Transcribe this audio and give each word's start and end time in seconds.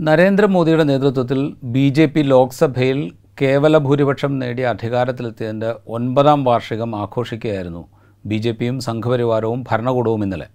നരേന്ദ്രമോദിയുടെ 0.00 0.84
നേതൃത്വത്തിൽ 0.84 1.40
B 1.64 1.88
J 1.88 2.06
P 2.06 2.20
ലോക്സഭയിൽ 2.20 2.98
കേവല 3.40 3.78
ഭൂരിപക്ഷം 3.78 4.38
നേടി 4.38 4.62
അധികാരത്തിലെത്തിയതിന്റെ 4.62 5.74
ഒൻപതാം 5.86 6.44
വാർഷികം 6.44 6.96
ആഘോഷിക്കുകയായിരുന്നു 6.96 7.82
ബി 8.26 8.36
ജെ 8.36 8.52
പിയും 8.52 8.80
സംഘപരിവാരവും 8.80 9.64
ഭരണകൂടവും 9.70 10.22
ഇന്നലെ. 10.24 10.46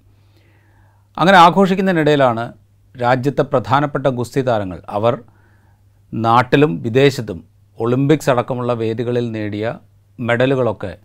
അങ്ങനെ 1.17 1.37
ആഘോഷിക്കുന്നതിനിടയിലാണ് 1.37 2.53
രാജ്യത്തെ 3.01 3.41
പ്രധാനപ്പെട്ട 3.41 4.07
ഗുസ്തി 4.07 4.41
താരങ്ങൾ. 4.41 4.81
അവർ 4.89 5.13
നാട്ടിലും 6.13 6.81
വിദേശത്തും 6.81 7.43
ഒളിമ്പിക്സ് 7.79 8.29
അടക്കമുള്ള 8.29 8.73
വേദികളിൽ 8.73 9.31
നേടിയ 9.31 9.77
മെഡലുകളൊക്കെ 10.19 10.97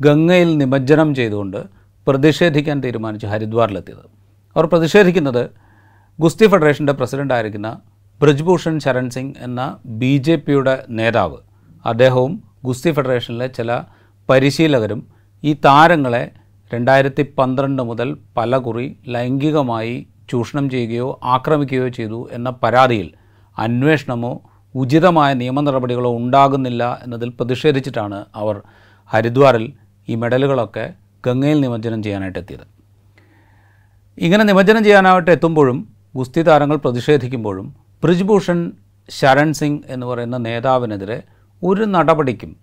ഗംഗയിൽ 0.00 0.58
നിമജ്ജനം 0.58 1.14
ചെയ്തുകൊണ്ട് 1.14 1.60
പ്രതിഷേധിക്കാൻ 2.06 2.80
തീരുമാനിച്ച് 2.84 3.26
ഹരിദ്വാറിലെത്തിയത്. 3.26 4.04
അവർ 4.56 4.66
പ്രതിഷേധിക്കുന്നത് 4.66 5.63
ഗുസ്തി 6.18 6.46
ഫെഡറേഷന്റെ 6.48 6.92
പ്രസിഡന്റായിരിക്കുന്ന 6.92 7.68
ബ്രിജ്ഭൂഷൺ 8.20 8.74
ശരൺ 8.78 9.06
സിംഗ് 9.10 9.38
എന്ന 9.42 9.60
ബി 10.00 10.12
ജെ 10.18 10.36
പിയുടെ 10.36 10.74
നേതാവ് 10.90 11.38
അദ്ദേഹവും 11.84 12.32
ഗുസ്തി 12.64 12.90
ഫെഡറേഷനിലെ 12.90 13.48
ചില 13.48 13.70
പരിശീലകരും 14.28 15.00
ഈ 15.42 15.52
താരങ്ങളെ 15.64 16.22
രണ്ടായിരത്തി 16.70 17.22
പന്ത്രണ്ട് 17.38 17.82
മുതൽ 17.82 18.08
പലകുറി 18.36 18.86
ലൈംഗികമായി 19.06 19.96
ചൂഷണം 20.28 20.66
ചെയ്യുകയോ 20.70 21.08
ആക്രമിക്കുകയോ 21.26 21.88
ചെയ്തു 21.88 22.20
എന്ന 22.32 22.50
പരാതിയിൽ 22.62 23.08
അന്വേഷണമോ 23.56 24.32
ഉചിതമായ 24.74 25.32
നിയമ 25.34 25.60
നടപടികളോ 25.60 26.10
ഉണ്ടാകുന്നില്ല 26.16 26.84
എന്നതിൽ 27.04 27.28
പ്രതിഷേധിച്ചിട്ടാണ് 27.30 28.20
അവർ 28.34 28.56
ഹരിദ്വാറിൽ 29.10 29.66
ഈ 30.08 30.14
മെഡലുകളൊക്കെ 30.14 30.86
ഗംഗയിൽ 31.24 31.58
നിമജ്ജനം 31.60 32.00
ചെയ്യാനായിട്ട് 32.02 32.38
എത്തിയത് 32.38 32.64
ഇങ്ങനെ 34.18 34.44
നിമജ്ജനം 34.44 34.82
ചെയ്യാനായിട്ട് 34.84 35.30
എത്തുമ്പോഴും 35.30 35.78
ഗുസ്തി 36.14 36.42
താരങ്ങൾ 36.42 36.76
പ്രതിഷേധിക്കുമ്പോഴും 36.76 37.74
ബ്രിജ്ഭൂഷൺ 38.02 38.72
ശരൺ 39.08 39.52
സിംഗ് 39.52 39.82
എന്ന് 39.88 40.06
പറയുന്ന 40.06 40.36
നേതാവിനെതിരെ 40.36 41.22
ഒരു 41.62 41.84
നടപടിക്കും 41.84 42.56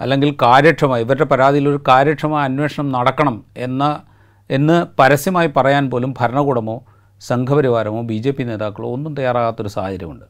അല്ലെങ്കിൽ 0.00 0.36
കാര്യക്ഷമ 0.42 0.96
ഇവരുടെ 0.96 1.24
പരാതിയിൽ 1.24 1.68
ഒരു 1.68 1.80
കാര്യക്ഷമായ 1.88 2.44
അന്വേഷണം 2.44 2.92
നടക്കണം 2.92 3.44
എന്ന 3.56 4.00
എന്ന് 4.50 4.86
പരസ്യമായി 4.98 5.50
പറയാൻ 5.56 5.90
പോലും 5.90 6.14
ഭരണകൂടമോ 6.20 6.84
സംഘപരിവാരമോ 7.20 8.02
ബി 8.02 8.18
ജെ 8.18 8.30
പി 8.30 8.42
നേതാക്കളോ 8.42 8.92
ഒന്നും 8.92 9.14
തയ്യാറാകാത്തൊരു 9.14 9.68
സാഹചര്യമുണ്ട്. 9.68 10.26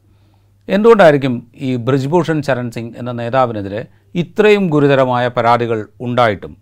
എന്തുകൊണ്ടായിരിക്കും 0.67 1.47
ഈ 1.55 1.75
ബ്രിജ്ഭൂഷൺ 1.75 2.41
ശരൺ 2.41 2.71
സിംഗ് 2.71 2.93
എന്ന 2.97 3.11
നേതാവിനെതിരെ 3.11 3.85
ഇത്രയും 4.15 4.69
ഗുരുതരമായ 4.69 5.27
പരാതികൾ 5.27 5.87
ഉണ്ടായിട്ടും? 6.01 6.57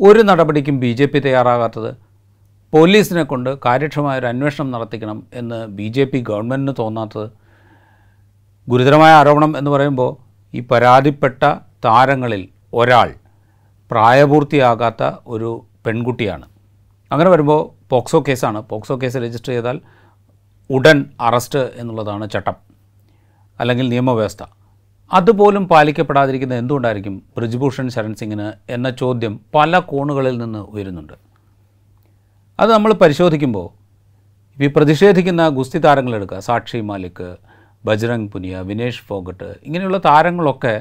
ഒരു 0.00 0.22
നടപടിക്കും 0.22 0.80
ബി 0.80 0.92
ജെ 0.92 1.06
പി 1.06 1.18
തയ്യാറാകാത്തത് 1.18 2.05
പോലീസിനെ 2.72 3.22
കൊണ്ട് 3.22 3.58
കാര്യക്ഷമമായ 3.64 4.18
ഒരു 4.18 4.26
അന്വേഷണം 4.26 4.70
നടത്തിക്കണം 4.70 5.26
എന്ന് 5.34 5.66
ബി 5.66 5.88
ജെ 5.88 6.04
പി 6.04 6.24
ഗവൺമെന്റിന് 6.28 6.76
തോന്നാത്തത് 6.78 7.30
ഗുരുതരമായ 8.68 9.12
ആരോപണം 9.12 9.58
എന്ന് 9.58 9.70
പറയുമ്പോൾ 9.70 10.16
ഈ 10.56 10.60
പരാതിപ്പെട്ട 10.60 11.42
താരങ്ങളിൽ 11.84 12.48
ഒരാൾ 12.74 13.14
പ്രായപൂർത്തിയാകാത്ത 13.90 15.12
ഒരു 15.26 15.66
പെൺകുട്ടിയാണ്. 15.86 16.46
അങ്ങനെ 17.12 17.30
വരുമ്പോൾ 17.30 17.88
പോക്സോ 17.90 18.24
കേസാണ്. 18.28 18.62
പോക്സോ 18.62 18.98
കേസ് 19.02 19.16
രജിസ്റ്റർ 19.16 19.52
ചെയ്താൽ 19.52 19.80
ഉടൻ 20.70 21.04
അറസ്റ്റ് 21.20 21.58
എന്നുള്ളതാണ് 21.58 22.30
ചട്ടം 22.30 22.54
അല്ലെങ്കിൽ 23.60 23.88
നിയമവ്യവസ്ഥ. 23.88 24.42
അതുപോലും 25.12 25.68
പാലിക്കപ്പെടാതിരിക്കുന്ന 25.68 26.54
എന്തുകൊണ്ടായിരിക്കും? 26.54 27.22
ബ്രിജ്ഭൂഷൺ 27.36 27.88
ശരൺ 27.88 28.14
സിംഗിന് 28.14 28.52
എന്ന 28.72 28.90
ചോദ്യം 28.90 29.40
പല 29.54 29.78
കോണുകളിൽ 29.78 30.38
നിന്ന് 30.38 30.58
ഉയരുന്നുണ്ട്. 30.58 31.25
അത് 32.58 32.70
നമ്മൾ 32.74 32.90
പരിശോധിക്കുമ്പോൾ 33.00 33.66
ഈ 34.58 34.66
പ്രതിഷേധിക്കുന്ന 34.76 35.42
ഗുസ്തി 35.56 35.78
താരങ്ങളെടുക്കുക 35.86 36.38
സാക്ഷി 36.46 36.78
മാലിക് 36.90 37.26
ബജ്രംഗ് 37.84 38.30
പുനിയ 38.34 38.60
വിനേഷ് 38.68 39.02
ഫോഗട്ട് 39.08 39.48
ഇങ്ങനെയുള്ള 39.66 39.98
താരങ്ങളൊക്കെ 40.06 40.72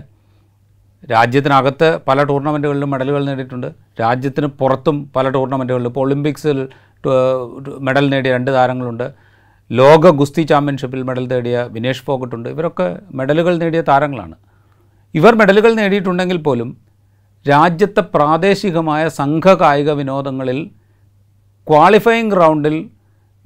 രാജ്യത്തിനകത്ത് 1.14 1.90
പല 2.08 2.20
ടൂർണമെന്റുകളിലും 2.30 2.90
മെഡലുകൾ 2.94 3.22
നേടിയിട്ടുണ്ട്. 3.30 3.68
രാജ്യത്തിന് 4.02 4.48
പുറത്തും 4.62 4.98
പല 5.16 5.26
ടൂർണമെന്റുകളിലും 5.36 5.92
ഇപ്പോൾ 5.92 6.06
ഒളിമ്പിക്സിൽ 6.06 6.60
മെഡൽ 7.88 8.06
നേടിയ 8.14 8.32
രണ്ട് 8.38 8.52
താരങ്ങളുണ്ട്. 8.58 9.06
ലോക 9.70 10.10
ഗുസ്തി 10.22 10.44
ചാമ്പ്യൻഷിപ്പിൽ 10.52 11.04
മെഡൽ 11.10 11.28
നേടിയ 11.34 11.58
വിനേഷ് 11.76 12.04
ഫോഗട്ടുണ്ട്. 12.08 12.48
ഇവരൊക്കെ 12.56 12.88
മെഡലുകൾ 13.20 13.54
നേടിയ 13.64 13.82
താരങ്ങളാണ്. 13.92 14.36
ഇവർ 15.14 15.34
മെഡലുകൾ 15.42 15.72
നേടിയിട്ടുണ്ടെങ്കിൽ 15.82 16.40
പോലും 16.48 16.72
രാജ്യത്തെ 17.46 18.02
പ്രാദേശികമായ 18.16 19.04
സംഘകായിക 19.20 19.92
വിനോദങ്ങളിൽ 20.02 20.60
ക്വാളിഫയിങ് 21.70 22.32
റൗണ്ടിൽ 22.32 22.90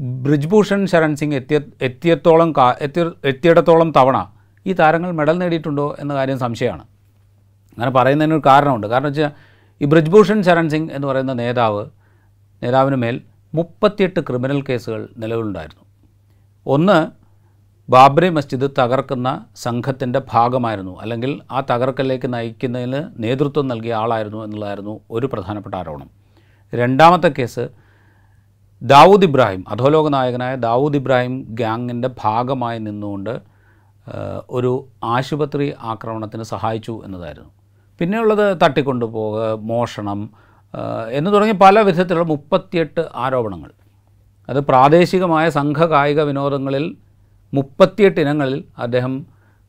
ബ്രിജ്ഭൂഷൺ 0.02 0.88
ശരൺ 0.88 1.16
സിംഗ് 1.16 1.36
എത്തിയ 1.36 1.60
എത്തിയത്തോളം 1.82 2.54
കാ 2.58 2.76
എത്തിയ 2.82 3.12
എത്തിയിടത്തോളം 3.26 3.92
തവണ 3.92 4.32
ഈ 4.66 4.74
താരങ്ങൾ 4.74 5.12
മെഡൽ 5.12 5.38
നേടിയിട്ടുണ്ടോ 5.38 5.96
എന്ന 6.00 6.14
കാര്യം 6.14 6.40
സംശയമാണ്. 6.40 6.82
അങ്ങനെ 7.70 7.92
പറയുന്നതിനൊരു 7.92 8.42
കാരണമുണ്ട്. 8.46 8.88
കാരണം 8.88 9.06
വെച്ചാൽ 9.06 9.32
ഈ 9.82 9.86
ബ്രിജ്ഭൂഷൺ 9.86 10.44
ശരൺ 10.44 10.70
സിംഗ് 10.70 10.92
എന്ന് 10.92 11.08
പറയുന്ന 11.08 11.34
നേതാവ് 11.34 11.86
നേതാവിന് 12.64 12.96
മേൽ 12.96 13.22
മുപ്പത്തിയെട്ട് 13.54 14.20
ക്രിമിനൽ 14.20 14.64
കേസുകൾ 14.64 15.10
നിലവിലുണ്ടായിരുന്നു. 15.18 15.86
ഒന്ന് 16.66 17.08
ബാബ്രി 17.92 18.30
മസ്ജിദ് 18.30 18.72
തകർക്കുന്ന 18.80 19.46
സംഘത്തിന്റെ 19.56 20.22
ഭാഗമായിരുന്നു. 20.32 21.02
അല്ലെങ്കിൽ 21.02 21.42
ആ 21.52 21.62
തകർക്കലിലേക്ക് 21.72 22.34
നയിക്കുന്നതിന് 22.34 23.04
നേതൃത്വം 23.20 23.68
നൽകിയ 23.68 23.94
ആളായിരുന്നു 23.94 24.44
എന്നുള്ളതായിരുന്നു 24.44 25.00
ഒരു 25.12 25.30
പ്രധാനപ്പെട്ട 25.34 25.76
ആരോപണം. 25.76 26.10
രണ്ടാമത്തെ 26.76 27.32
കേസ് 27.40 27.70
ദാവൂദ് 28.82 29.24
ഇബ്രാഹിം 29.24 29.66
അധോലോക 29.70 30.10
നായകനായ 30.10 30.56
ദാവൂദ് 30.56 30.96
ഇബ്രാഹിം 30.96 31.48
ഗ്യാങ്ങിന്റെ 31.50 32.10
ഭാഗമായി 32.20 32.80
നിന്നുകൊണ്ട് 32.80 33.40
ഒരു 34.50 34.88
ആശുപത്രി 35.04 35.74
ആക്രമണത്തിന് 35.82 36.44
സഹായിച്ചു 36.44 37.02
എന്നതായിരുന്നു. 37.06 37.52
പിന്നെയുള്ളത് 38.00 38.58
തട്ടിക്കൊണ്ടുപോകുക 38.64 39.54
മോഷണം 39.54 40.30
എന്ന് 41.12 41.34
തുടങ്ങി 41.34 41.56
പല 41.62 41.80
വിധത്തിലുള്ള 41.80 42.28
മുപ്പത്തിയെട്ട് 42.28 43.06
ആരോപണങ്ങൾ. 43.16 43.72
അത് 44.50 44.60
പ്രാദേശികമായ 44.60 45.50
സംഘകായിക 45.50 46.22
വിനോദങ്ങളിൽ 46.22 46.96
മുപ്പത്തിയെട്ട് 47.54 48.20
ഇനങ്ങളിൽ 48.22 48.64
അദ്ദേഹം 48.78 49.26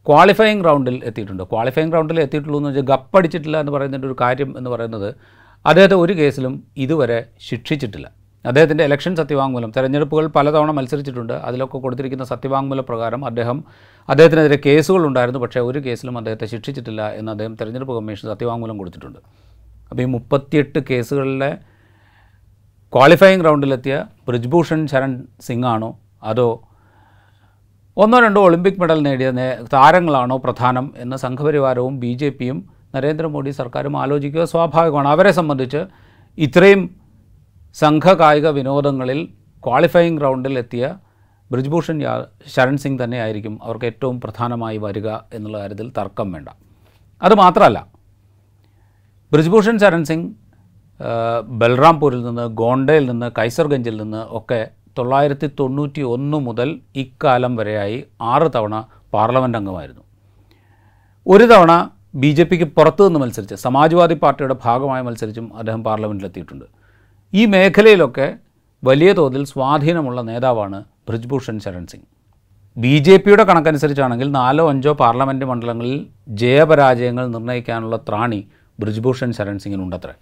ക്വാളിഫയിങ് 0.09 0.65
റൗണ്ടിൽ 0.65 1.04
എത്തിയിട്ടുണ്ട്. 1.04 1.42
ക്വാളിഫയിങ് 1.42 1.92
റൗണ്ടിൽ 1.92 2.21
എത്തിയിട്ടുള്ളൂ 2.21 2.59
എന്ന് 2.59 2.69
വെച്ചാൽ 2.69 2.82
ഗപ്പടിച്ചിട്ടില്ല 2.82 3.60
എന്ന് 3.60 3.72
പറയുന്നതിന്റെ 3.72 4.09
ഒരു 4.09 4.16
കാര്യം 4.21 4.59
എന്ന് 4.59 4.71
പറയുന്നത് 4.71 5.15
അദ്ദേഹത്തെ 5.66 5.94
ഒരു 5.94 6.12
കേസിലും 6.12 6.65
ഇതുവരെ 6.77 7.25
ശിക്ഷിച്ചിട്ടില്ല. 7.48 8.19
അദ്ദേഹത്തിന്റെ 8.45 8.84
ഇലക്ഷൻ 8.84 9.17
സത്യവാങ്മൂലം. 9.17 9.73
തെരഞ്ഞെടുപ്പുകൾ 9.77 10.27
പലതവണ 10.27 10.71
മത്സരിച്ചിട്ടുണ്ട്. 10.71 11.33
അതിലൊക്കെ 11.33 11.78
കൊടുത്തിരിക്കുന്ന 11.78 12.25
സത്യവാങ്മൂല 12.25 12.81
പ്രകാരം 12.81 13.25
അദ്ദേഹം 13.25 13.65
അദ്ദേഹത്തിനെതിരെ 14.09 14.59
കേസുകൾ 14.67 15.06
ഉണ്ടായിരുന്നു. 15.06 15.41
പക്ഷേ 15.41 15.61
ഒരു 15.61 15.78
കേസിലും 15.78 16.19
അദ്ദേഹത്തെ 16.19 16.47
ശിക്ഷിച്ചിട്ടില്ല 16.47 17.09
എന്ന് 17.09 17.33
അദ്ദേഹം 17.33 17.55
തെരഞ്ഞെടുപ്പ് 17.55 17.97
കമ്മീഷൻ 17.97 18.28
സത്യവാങ്മൂലം 18.28 18.78
കൊടുത്തിട്ടുണ്ട്. 18.78 19.19
അപ്പോൾ 19.91 20.03
ഈ 20.03 20.05
മുപ്പത്തിയെട്ട് 20.05 20.78
കേസുകളിലെ 20.91 21.59
ക്വാളിഫയിങ് 22.95 23.45
റൗണ്ടിലെത്തിയ 23.45 24.05
ബ്രിജ്ഭൂഷൺ 24.28 24.87
ശരൺ 24.87 25.22
സിംഗ് 25.41 25.67
ആണോ 25.67 25.99
അതോ 26.22 26.62
ഒന്നോ 27.97 28.19
രണ്ടോ 28.21 28.41
ഒളിമ്പിക് 28.41 28.81
മെഡൽ 28.81 28.99
നേടിയ 29.03 29.31
താരങ്ങളാണോ 29.72 30.37
പ്രധാനം 30.37 30.95
എന്ന് 30.97 31.17
സംഘപരിവാരവും 31.17 32.01
ബി 32.01 32.12
ജെ 32.12 32.28
പിയും 32.28 32.69
നരേന്ദ്രമോദി 32.95 33.51
സർക്കാരും 33.51 33.97
ആലോചിക്കുക 33.97 34.45
സ്വാഭാവികമാണ്. 34.45 35.09
അവരെ 35.09 35.31
സംബന്ധിച്ച് 35.31 35.87
ഇത്രയും 36.39 37.00
സംഘ 37.76 38.12
കായിക 38.20 38.48
വിനോദങ്ങളിൽ 38.56 39.20
ക്വാളിഫയിങ് 39.66 40.20
റൗണ്ടിൽ 40.25 40.56
എത്തിയ 40.62 40.84
ബ്രിജ്ഭൂഷൺ 41.50 41.98
യാ 42.03 42.12
ശരൺ 42.54 42.76
സിംഗ് 42.82 43.00
തന്നെയായിരിക്കും 43.03 43.54
അവർക്ക് 43.66 43.86
ഏറ്റവും 43.91 44.16
പ്രധാനമായി 44.25 44.78
വരിക 44.84 45.08
എന്നുള്ള 45.36 45.56
കാര്യത്തിൽ 45.62 45.88
തർക്കം 45.98 46.28
വേണ്ട. 46.34 46.48
അതുമാത്രമല്ല 47.22 47.78
ബ്രിജ്ഭൂഷൺ 49.32 49.76
ശരൺ 49.82 50.03
സിംഗ് 50.10 50.28
ബൽറാംപൂരിൽ 51.60 52.20
നിന്ന് 52.28 52.44
ഗോണ്ടയിൽ 52.60 53.04
നിന്ന് 53.10 53.28
കൈസർഗഞ്ചിൽ 53.38 53.97
നിന്ന് 54.03 54.22
ഒക്കെ 54.38 54.60
തൊള്ളായിരത്തി 54.98 55.47
തൊണ്ണൂറ്റി 55.59 56.03
ഒന്ന് 56.14 56.38
മുതൽ 56.47 56.69
ഇക്കാലം 57.03 57.53
വരെയായി 57.60 57.98
ആറ് 58.32 58.48
തവണ 58.56 58.75
പാർലമെന്റ് 59.15 59.59
അംഗമായിരുന്നു. 59.60 60.03
ഒരു 61.27 61.45
തവണ 61.53 61.72
ബി 62.22 62.30
ജെ 62.39 62.45
പിക്ക് 62.50 62.66
പുറത്തു 62.77 63.03
നിന്ന് 63.06 63.21
മത്സരിച്ച് 63.22 63.56
സമാജ്വാദി 63.65 64.16
പാർട്ടിയുടെ 64.22 64.56
ഭാഗമായി 64.65 65.03
മത്സരിച്ചും 65.09 65.47
അദ്ദേഹം 65.60 65.83
പാർലമെന്റിലെത്തിയിട്ടുണ്ട് 65.89 66.66
ഈ 67.32 67.42
മേഖലയിലൊക്കെ 67.47 68.27
വലിയ 68.82 69.10
തോതിൽ 69.12 69.42
സ്വാധീനമുള്ള 69.50 70.21
നേതാവാണ് 70.28 70.78
ബ്രിജ്ഭൂഷൺ 71.09 71.56
ശരൺ 71.65 71.84
സിംഗ്. 71.91 72.06
ബി 72.77 72.94
ജെ 73.06 73.16
പിയുടെ 73.16 73.44
കണക്കനുസരിച്ചാണെങ്കിൽ 73.48 74.28
നാലോ 74.38 74.65
അഞ്ചോ 74.72 74.92
പാർലമെന്റ് 75.03 75.47
മണ്ഡലങ്ങളിൽ 75.50 76.06
ജയപരാജയങ്ങൾ 76.41 77.24
നിർണയിക്കാനുള്ള 77.34 77.97
ത്രാണി 78.09 78.41
ബ്രിജ്ഭൂഷൺ 78.78 79.30
ശരൺ 79.38 79.56
സിംഗിനുണ്ടത്രേ. 79.59 80.15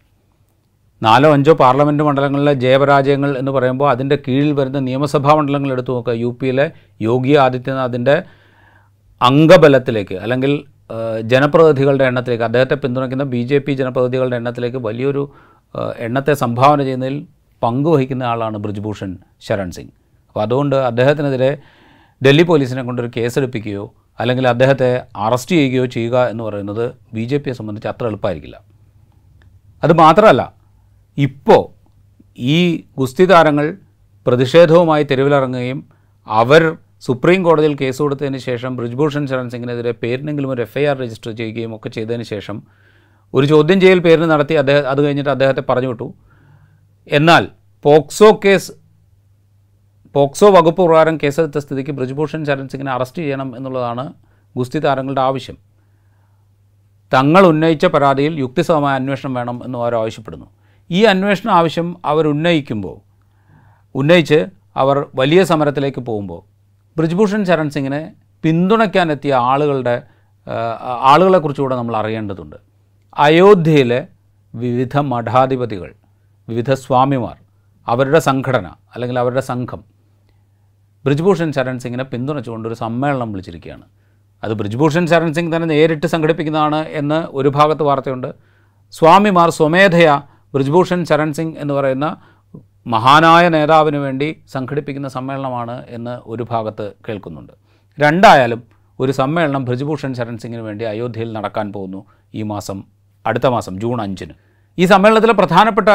നാലോ 1.02 1.28
അഞ്ചോ 1.37 1.52
പാർലമെന്റ് 1.62 2.05
മണ്ഡലങ്ങളിലെ 2.08 2.55
ജയപരാജയങ്ങൾ 2.64 3.31
എന്ന് 3.40 3.52
പറയുമ്പോൾ 3.56 3.88
അതിന്റെ 3.90 4.16
കീഴിൽ 4.28 4.52
വരുന്ന 4.52 4.78
നിയമസഭാ 4.88 5.34
മണ്ഡലങ്ങൾ 5.38 5.72
എടുത്തു 5.72 5.93
നോക്കുക. 5.96 6.14
യു 6.25 6.37
പിയിലെ 6.40 6.66
യോഗി 7.08 7.34
ആദിത്യനാഥിന്റെ 7.44 8.16
അംഗബലത്തിലേക്ക് 9.20 10.14
അല്ലെങ്കിൽ 10.25 10.52
ജനപ്രതിനിധികളുടെ 11.31 12.04
എണ്ണത്തിലേക്ക് 12.04 12.44
അദ്ദേഹത്തെ 12.44 12.76
പിന്തുണയ്ക്കുന്ന 12.82 13.25
ബി 13.32 13.40
ജെ 13.50 13.58
പി 13.58 13.72
ജനപ്രതിനിധികളുടെ 13.72 14.37
എണ്ണത്തിലേക്ക് 14.40 14.76
വലിയൊരു 14.76 15.22
എണ്ണത്തെ 16.06 16.35
സംഭാവന 16.43 16.81
ചെയ്യുന്നതിൽ 16.88 17.17
പങ്കുവഹിക്കുന്ന 17.62 18.25
ആളാണ് 18.32 18.56
ബ്രിജ്ഭൂഷൺ 18.65 19.11
ശരൺ 19.47 19.70
സിംഗ്. 19.76 19.93
അപ്പോൾ 20.29 20.43
അതുകൊണ്ട് 20.47 20.76
അദ്ദേഹത്തിനെതിരെ 20.91 21.50
ഡൽഹി 22.23 22.44
പോലീസിനെ 22.50 22.82
കൊണ്ടൊരു 22.88 23.11
കേസെടുപ്പിക്കുകയോ 23.17 23.85
അല്ലെങ്കിൽ 24.20 24.44
അദ്ദേഹത്തെ 24.53 24.91
അറസ്റ്റ് 25.26 25.55
ചെയ്യുകയോ 25.59 25.85
ചെയ്യുക 25.94 26.17
എന്ന് 26.31 26.44
പറയുന്നത് 26.44 26.85
ബി 27.17 27.25
ജെ 27.31 27.38
പിയെ 27.43 27.55
സംബന്ധിച്ച് 27.59 27.88
അത്ര 27.93 28.05
എളുപ്പമായിരിക്കില്ല. 28.11 28.56
അത് 29.82 29.93
മാത്രമല്ല 30.05 30.43
ഇപ്പോൾ 31.19 31.62
ഈ 32.56 32.59
ഗുസ്തി 33.00 33.25
താരങ്ങൾ 33.32 33.67
പ്രതിഷേധവുമായി 34.26 35.05
തെരുവിലിറങ്ങുകയും 35.11 35.79
അവർ 36.26 36.62
സുപ്രീം 37.06 37.41
കോടതിയിൽ 37.47 37.75
കേസ് 37.82 38.00
കൊടുത്തതിന് 38.03 38.41
ശേഷം 38.49 38.73
ബ്രിജ്ഭൂഷൺ 38.79 39.25
ശരൺ 39.31 39.49
സിംഗിനെതിരെ 39.53 39.93
പേരിനെങ്കിലും 40.03 40.50
ഒരു 40.55 40.62
എഫ് 40.67 40.79
ഐ 40.79 40.85
ആർ 40.91 40.97
രജിസ്റ്റർ 41.03 41.31
ചെയ്യുകയും 41.41 41.73
ഒക്കെ 41.76 41.88
ചെയ്തതിന് 41.97 42.26
ശേഷം 42.31 42.56
ഒരു 43.34 43.46
ചോദ്യം 43.46 43.80
ചെയ്യൽ 43.80 43.98
പേരിന് 43.98 44.30
നടത്തി 44.30 44.54
അദ്ദേഹം 44.54 44.90
അത് 44.90 45.00
കഴിഞ്ഞിട്ട് 45.04 45.30
അദ്ദേഹത്തെ 45.30 45.62
പറഞ്ഞു 45.69 45.88
വിട്ടു. 45.88 46.14
എന്നാൽ 47.12 47.48
പോക്സോ 47.84 48.40
കേസ് 48.44 48.72
പോക്സോ 50.14 50.50
വകുപ്പ് 50.50 50.82
പ്രകാരം 50.82 51.19
കേസെടുത്ത 51.22 51.58
സ്ഥിതിക്ക് 51.58 51.90
ബ്രിജ്ഭൂഷൺ 51.90 52.44
ശരൺ 52.44 52.69
സിംഗിനെ 52.69 52.92
അറസ്റ്റ് 52.92 53.22
ചെയ്യണം 53.22 53.56
എന്നുള്ളതാണ് 53.56 54.12
ഗുസ്തി 54.56 54.78
താരങ്ങളുടെ 54.78 55.20
ആവശ്യം. 55.20 55.56
തങ്ങൾ 57.14 57.46
ഉന്നയിച്ച 57.46 57.86
പരാതിയിൽ 57.86 58.38
യുക്തിസഹമായ 58.38 58.94
അന്വേഷണം 58.94 59.34
വേണം 59.34 59.60
എന്ന് 59.64 59.78
അവർ 59.78 59.94
ആവശ്യപ്പെടുന്നു. 59.94 60.46
ഈ 60.90 61.04
അന്വേഷണ 61.04 61.50
ആവശ്യം 61.50 61.96
അവർ 62.04 62.28
ഉന്നയിക്കുമ്പോൾ 62.28 62.96
ഉന്നയിച്ച് 63.94 64.46
അവർ 64.76 65.06
വലിയ 65.14 65.44
സമരത്തിലേക്ക് 65.44 66.00
പോകുമ്പോൾ 66.00 66.40
ബ്രിജ്ഭൂഷൺ 66.96 67.44
ശരൺ 67.44 67.70
സിംഗിനെ 67.70 68.12
പിന്തുണയ്ക്കാനെത്തിയ 68.42 69.34
ആളുകളുടെ 69.34 70.02
ആളുകളെക്കുറിച്ചുകൂടെ 71.10 71.76
നമ്മൾ 71.76 71.96
അറിയേണ്ടതുണ്ട്. 71.96 72.68
അയോധ്യയിലെ 73.19 74.00
വിവിധ 74.55 74.97
മഠാധിപതികൾ 75.12 75.91
വിവിധ 76.49 76.70
സ്വാമിമാർ 76.73 77.37
അവരുടെ 77.87 78.19
സംഘടന 78.19 78.67
അല്ലെങ്കിൽ 78.94 79.17
അവരുടെ 79.19 79.41
സംഘം 79.41 79.81
ബ്രിജ്ഭൂഷൺ 81.05 81.49
ചരൺ 81.53 81.76
സിംഗിനെ 81.79 82.05
പിന്തുണച്ചുകൊണ്ട് 82.12 82.67
ഒരു 82.69 82.75
സമ്മേളനം 82.75 83.32
വിളിച്ചിരിക്കുകയാണ്. 83.32 83.85
അത് 84.43 84.53
ബ്രിജ്ഭൂഷൺ 84.53 85.06
ചരൺ 85.06 85.31
സിംഗ് 85.35 85.53
തന്നെ 85.55 85.69
നേരിട്ട് 85.69 86.06
സംഘടിപ്പിക്കുന്നതാണ് 86.06 86.81
എന്ന് 87.00 87.26
ഒരു 87.38 87.49
ഭാഗത്ത് 87.49 87.82
വാർത്തയുണ്ട്. 87.82 88.31
സ്വാമിമാർ 88.93 89.50
സ്വമേധയാ 89.50 90.14
ബ്രിജ്ഭൂഷൺ 90.55 91.05
ചരൺ 91.05 91.32
സിംഗ് 91.38 91.56
എന്ന് 91.59 91.75
പറയുന്ന 91.75 92.17
മഹാനായ 92.87 93.49
നേതാവിന് 93.49 93.97
വേണ്ടി 93.97 94.29
സംഘടിപ്പിക്കുന്ന 94.55 95.09
സമ്മേളനമാണ് 95.09 95.76
എന്ന് 95.88 96.14
ഒരു 96.32 96.47
ഭാഗത്ത് 96.53 96.87
കേൾക്കുന്നുണ്ട്. 97.09 97.53
രണ്ടായാലും 97.99 98.62
ഒരു 99.00 99.12
സമ്മേളനം 99.12 99.64
ബ്രിജ്ഭൂഷൺ 99.64 100.14
ചരൺ 100.14 100.38
സിംഗിന് 100.38 100.62
വേണ്ടി 100.69 100.85
അയോധ്യയിൽ 100.85 101.32
നടക്കാൻ 101.38 101.67
പോകുന്നു 101.73 102.06
ഈ 102.35 102.43
മാസം 102.43 102.98
അടുത്ത 103.28 103.46
മാസം 103.54 103.75
ജൂൺ 103.82 103.98
അഞ്ചിന്. 104.04 104.34
ഈ 104.78 104.84
സമ്മേളനത്തിലെ 104.92 105.34
പ്രധാനപ്പെട്ട 105.40 105.88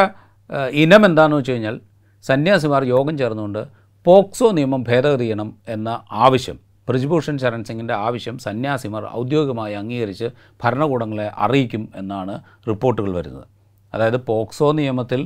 ഇനം 0.82 1.02
എന്താണെന്ന് 1.08 1.38
വെച്ച് 1.40 1.52
കഴിഞ്ഞാൽ 1.52 1.76
സന്യാസിമാർ 2.24 2.82
യോഗം 2.94 3.14
ചേർന്നുകൊണ്ട് 3.18 3.62
പോക്സോ 4.06 4.48
നിയമം 4.56 4.80
ഭേദഗതി 4.88 5.24
ചെയ്യണം 5.24 5.48
എന്ന 5.74 5.88
ആവശ്യം 6.24 6.56
ബ്രിജ്ഭൂഷൺ 6.88 7.36
ശരൺ 7.42 7.62
സിംഗിന്റെ 7.64 7.94
ആവശ്യം 8.06 8.36
സന്യാസിമാർ 8.38 9.02
ഔദ്യോഗികമായി 9.18 9.74
അംഗീകരിച്ച് 9.80 10.28
ഭരണകൂടങ്ങളെ 10.62 11.26
അറിയിക്കും 11.44 11.84
എന്നാണ് 12.00 12.34
റിപ്പോർട്ടുകൾ 12.68 13.10
വരുന്നത്. 13.18 13.46
അതായത് 13.94 14.18
പോക്സോ 14.28 14.68
നിയമത്തിൽ 14.80 15.20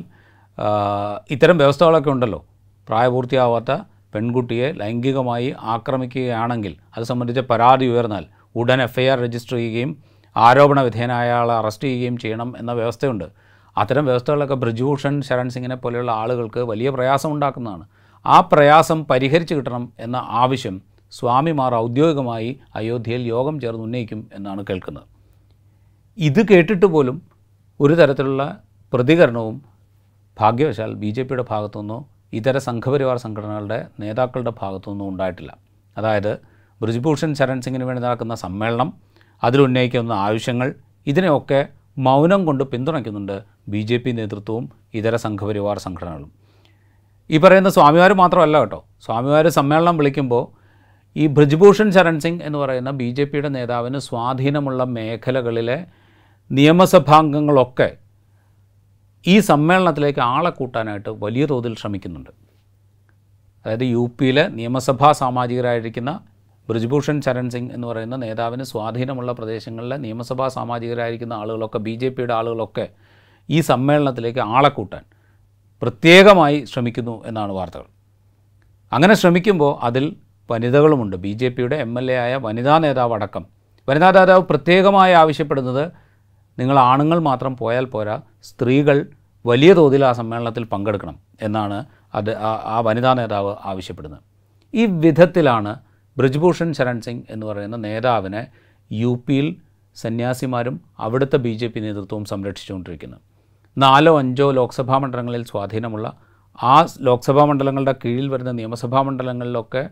ഇത്തരം 1.34 1.56
വ്യവസ്ഥകളൊക്കെ 1.58 2.10
ഉണ്ടല്ലോ. 2.14 2.40
പ്രായപൂർത്തിയാവാത്ത 2.88 3.72
പെൺകുട്ടിയെ 4.14 4.68
ലൈംഗികമായി 4.80 5.48
ആക്രമിക്കുകയാണെങ്കിൽ 5.74 6.74
അത് 6.96 7.04
സംബന്ധിച്ച 7.10 7.40
പരാതി 7.50 7.86
ഉയർന്നാൽ 7.94 8.24
ഉടൻ 8.54 8.80
എഫ് 8.86 9.00
ഐ 9.00 9.06
ആർ 9.12 9.18
രജിസ്റ്റർ 9.24 9.56
ചെയ്യുകയും 9.56 9.90
ആരോപണ 10.36 10.80
വിധേയനായ 10.80 11.32
ആളെ 11.32 11.54
അറസ്റ്റ് 11.54 11.88
ചെയ്യുകയും 11.88 12.16
ചെയ്യണം 12.16 12.54
എന്ന 12.58 12.72
വ്യവസ്ഥയുണ്ട്. 12.72 13.24
അത്തരം 13.78 14.04
വ്യവസ്ഥകളൊക്കെ 14.04 14.54
ബ്രിജ്ഭൂഷൺ 14.54 15.22
ശരൺ 15.22 15.48
സിംഗിനെ 15.50 15.74
പോലെയുള്ള 15.74 16.12
ആളുകൾക്ക് 16.12 16.58
വലിയ 16.58 16.90
പ്രയാസം 16.90 17.32
ഉണ്ടാക്കുന്നതാണ്. 17.32 17.84
ആ 18.26 18.40
പ്രയാസം 18.40 19.04
പരിഹരിച്ചു 19.04 19.54
കിട്ടണം 19.54 19.92
എന്ന 19.98 20.16
ആവശ്യം 20.16 20.82
സ്വാമിമാർ 21.12 21.74
ഔദ്യോഗികമായി 21.74 22.60
അയോധ്യയിൽ 22.74 23.20
യോഗം 23.20 23.60
ചേർന്ന് 23.60 23.84
ഉന്നയിക്കും 23.84 24.30
എന്നാണ് 24.34 24.64
കേൾക്കുന്നത്. 24.70 25.06
ഇത് 26.18 26.46
കേട്ടിട്ട് 26.46 26.86
പോലും 26.86 27.22
ഒരു 27.80 27.94
തരത്തിലുള്ള 27.94 28.60
പ്രതികരണവും 28.92 29.62
ഭാഗ്യവശാൽ 30.40 30.94
ബി 30.94 31.10
ജെ 31.10 31.22
പിയുടെ 31.22 31.44
ഭാഗത്തുനിന്നോ 31.50 32.08
ഇതര 32.32 32.58
സംഘപരിവാർ 32.58 33.16
സംഘടനകളുടെ 33.16 33.86
നേതാക്കളുടെ 34.00 34.52
ഭാഗത്തുനിന്നോ 34.60 35.08
ഉണ്ടായിട്ടില്ല. 35.08 35.58
അതായത് 35.96 36.38
ബ്രിജ്ഭൂഷൺ 36.82 37.34
ശരൺ 37.34 37.60
സിംഗിന് 37.60 37.84
വേണ്ടി 37.84 38.02
നടക്കുന്ന 38.02 38.34
സമ്മേളനം 38.34 38.92
അതിലുന്നയിക്കുന്ന 39.42 40.12
ആവശ്യങ്ങൾ 40.12 40.74
ഇതിനെയൊക്കെ 41.06 41.68
മൗനം 41.98 42.46
കൊണ്ട് 42.46 42.64
പിന്തുണയ്ക്കുന്നുണ്ട് 42.64 43.36
ബി 43.68 43.80
ജെ 43.80 43.96
പി 43.96 44.10
നേതൃത്വവും 44.10 44.64
ഇതര 44.94 45.16
സംഘപരിവാർ 45.16 45.78
സംഘടനകളും. 45.78 46.30
ഈ 47.30 47.38
പറയുന്ന 47.38 47.68
സ്വാമിമാർ 47.68 48.12
മാത്രമല്ല 48.12 48.60
കേട്ടോ. 48.60 48.84
സ്വാമിമാർ 49.04 49.48
സമ്മേളനം 49.48 49.96
വിളിക്കുമ്പോൾ 49.96 50.44
ഈ 51.16 51.26
ബ്രിജ്ഭൂഷൺ 51.26 51.92
ചരൺ 51.92 52.20
സിംഗ് 52.20 52.42
എന്ന് 52.42 52.58
പറയുന്ന 52.58 52.90
ബി 52.90 53.08
ജെ 53.10 53.24
പിയുടെ 53.24 53.48
നേതാവിന് 53.48 53.98
സ്വാധീനമുള്ള 53.98 54.84
മേഖലകളിലെ 54.84 55.86
നിയമസഭാംഗങ്ങളൊക്കെ 56.50 57.88
ഈ 59.26 59.40
സമ്മേളനത്തിലേക്ക് 59.40 60.20
ആളെ 60.20 60.50
കൂട്ടാനായിട്ട് 60.50 61.08
വലിയ 61.08 61.46
തോതിൽ 61.46 61.74
ശ്രമിക്കുന്നുണ്ട്. 61.74 62.30
അതായത് 63.64 63.84
യു 63.84 64.10
പിയിലെ 64.20 64.48
നിയമസഭാ 64.48 65.12
സാമാജികരായിരിക്കുന്ന 65.12 66.12
ബ്രിജ്ഭൂഷൺ 66.68 67.22
ചരൺ 67.22 67.50
സിംഗ് 67.50 67.74
എന്ന് 67.74 67.88
പറയുന്ന 67.88 68.16
നേതാവിന് 68.16 68.62
സ്വാധീനമുള്ള 68.62 69.32
പ്രദേശങ്ങളിലെ 69.32 69.96
നിയമസഭാ 69.96 70.48
സാമാജികരായിരിക്കുന്ന 70.48 71.34
ആളുകളൊക്കെ 71.34 71.78
ബി 71.78 71.90
ജെ 71.90 72.08
പിയുടെ 72.08 72.34
ആളുകളൊക്കെ 72.34 72.88
ഈ 73.50 73.60
സമ്മേളനത്തിലേക്ക് 73.60 74.38
ആളെ 74.38 74.68
കൂട്ടാൻ 74.68 75.02
പ്രത്യേകമായി 75.82 76.64
ശ്രമിക്കുന്നു 76.64 77.24
എന്നാണ് 77.26 77.52
വാർത്തകൾ. 77.52 77.82
അങ്ങനെ 78.92 79.14
ശ്രമിക്കുമ്പോൾ 79.14 79.84
അതിൽ 79.84 80.16
വനിതകളുമുണ്ട്. 80.50 81.16
ബി 81.16 81.28
ജെ 81.28 81.48
പിയുടെ 81.48 81.76
എം 81.76 81.98
എൽ 81.98 82.12
എ 82.12 82.14
ആയ 82.14 82.36
വനിതാ 82.36 82.78
നേതാവ് 82.78 83.14
അടക്കം. 83.14 83.46
വനിതാ 83.88 84.10
നേതാവ് 84.10 84.42
പ്രത്യേകമായി 84.42 85.12
ആവശ്യപ്പെടുന്നത് 85.12 85.92
നിങ്ങൾ 86.58 86.78
ആണുങ്ങൾ 86.78 87.18
മാത്രം 87.18 87.56
പോയാൽ 87.56 87.84
പോരാ 87.84 88.20
സ്ത്രീകൾ 88.42 89.06
വലിയ 89.46 89.72
തോതിൽ 89.72 90.04
ആ 90.04 90.12
സമ്മേളനത്തിൽ 90.12 90.64
പങ്കെടുക്കണം 90.64 91.18
എന്നാണ് 91.42 91.84
അത് 92.14 92.36
ആ- 92.38 92.80
വനിതാ 92.80 93.14
നേതാവ് 93.14 93.56
ആവശ്യപ്പെടുന്നത്. 93.64 94.20
ഈ 94.74 94.86
വിധത്തിലാണ് 94.86 95.76
ബ്രിജ്ഭൂഷൺ 96.18 96.68
ശരൺ 96.72 96.98
സിംഗ് 97.00 97.24
എന്ന് 97.30 97.44
പറയുന്ന 97.46 97.76
നേതാവിനെ 97.76 98.42
യു 98.90 99.12
പിയിൽ 99.26 99.48
സന്യാസിമാരും 99.96 100.74
അവിടുത്തെ 100.98 101.36
ബി 101.36 101.52
ജെ 101.52 101.68
പി 101.68 101.80
നേതൃത്വവും 101.80 102.24
സംരക്ഷിച്ചുകൊണ്ടിരിക്കുന്നു. 102.24 103.18
നാലോ 103.76 104.12
അഞ്ചോ 104.18 104.46
ലോക്സഭാ 104.50 104.96
മണ്ഡലങ്ങളിൽ 104.98 105.44
സ്വാധീനമുള്ള 105.44 106.06
ആ 106.58 106.74
ലോക്സഭാ 107.00 107.44
മണ്ഡലങ്ങളുടെ 107.44 107.94
കീഴിൽ 108.04 108.28
വരുന്ന 108.28 108.52
നിയമസഭാ 108.52 109.02
മണ്ഡലങ്ങളിലൊക്കെ 109.02 109.82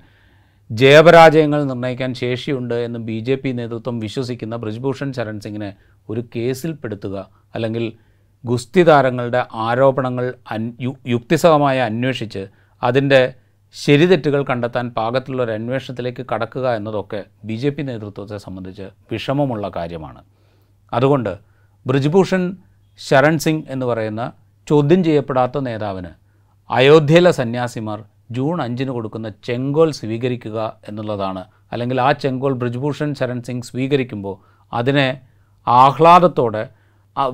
ജയപരാജയങ്ങൾ 0.71 1.61
നിർണയിക്കാൻ 1.65 2.15
ശേഷിയുണ്ട് 2.15 2.75
എന്ന് 2.87 2.99
ബി 2.99 3.19
ജെ 3.19 3.35
പി 3.35 3.51
നേതൃത്വം 3.53 3.97
വിശ്വസിക്കുന്ന 4.01 4.55
ബ്രിജ്ഭൂഷൺ 4.57 5.11
ശരൺ 5.13 5.37
സിംഗിനെ 5.41 5.71
ഒരു 6.09 6.23
കേസിൽപ്പെടുത്തുക 6.37 7.17
അല്ലെങ്കിൽ 7.55 7.85
ഗുസ്തി 8.45 8.83
താരങ്ങളുടെ 8.83 9.43
ആരോപണങ്ങൾ 9.67 10.27
അൻ 10.51 10.63
യുക്തിസഹമായി 11.09 11.79
അന്വേഷിച്ച് 11.79 12.43
അതിന്റെ 12.83 13.21
ശരിതെറ്റുകൾ 13.83 14.43
കണ്ടെത്താൻ 14.43 14.91
പാകത്തിലുള്ള 14.91 15.43
ഒരു 15.43 15.53
അന്വേഷണത്തിലേക്ക് 15.53 16.27
കടക്കുക 16.33 16.67
എന്നതൊക്കെ 16.77 17.25
ബി 17.45 17.57
ജെ 17.63 17.71
പി 17.71 17.83
നേതൃത്വത്തെ 17.83 18.37
സംബന്ധിച്ച് 18.37 18.87
വിഷമമുള്ള 19.13 19.69
കാര്യമാണ്. 19.77 20.21
അതുകൊണ്ട് 20.93 21.33
ബ്രിജ്ഭൂഷൺ 21.87 22.57
ശരൺ 22.99 23.39
സിംഗ് 23.39 23.65
എന്ന് 23.69 23.87
പറയുന്ന 23.87 24.33
ചോദ്യം 24.67 25.05
ചെയ്യപ്പെടാത്ത 25.05 25.59
നേതാവിന് 25.59 26.13
അയോധ്യയിലെ 26.71 27.31
സന്യാസിമാർ 27.31 27.99
ജൂൺ 28.31 28.63
അഞ്ചിന് 28.63 28.91
കൊടുക്കുന്ന 28.91 29.29
ചെങ്കോൽ 29.49 29.91
സ്വീകരിക്കുക 29.93 30.59
എന്നുള്ളതാണ്. 30.89 31.45
അല്ലെങ്കിൽ 31.73 32.01
ആ 32.01 32.13
ചെങ്കോൽ 32.13 32.53
ബ്രിജ്ഭൂഷൺ 32.53 33.15
ശരൺ 33.15 33.43
സിംഗ് 33.43 33.65
സ്വീകരിക്കുമ്പോൾ 33.65 34.37
അതിനെ 34.73 35.09
ആഹ്ലാദത്തോടെ 35.67 36.65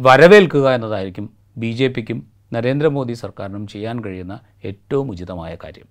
വരവേൽക്കുക 0.06 0.74
എന്നതായിരിക്കും 0.74 1.26
ബി 1.56 1.72
ജെ 1.72 1.88
പിക്കും 1.88 2.18
നരേന്ദ്രമോദി 2.52 3.12
സർക്കാരിനും 3.12 3.66
ചെയ്യാൻ 3.66 4.04
കഴിയുന്ന 4.04 4.34
ഏറ്റവും 4.64 5.10
ഉചിതമായ 5.10 5.56
കാര്യം. 5.64 5.88